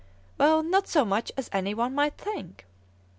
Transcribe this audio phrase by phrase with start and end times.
[0.39, 2.65] "Not so much as any one might think.